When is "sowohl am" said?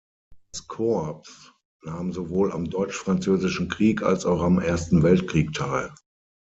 2.11-2.65